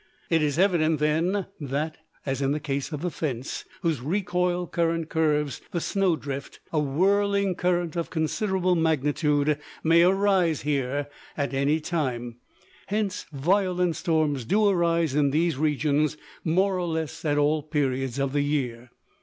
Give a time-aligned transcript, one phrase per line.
[0.31, 5.09] It is evident then that, as in the case of the fence, whose recoil current
[5.09, 11.05] curves the snow drift, a whirling current of considerable magnitude may arise here
[11.37, 12.37] at any time:
[12.87, 18.33] hence, violent storms do arise in these regions more or less at all periods of
[18.33, 18.89] the year.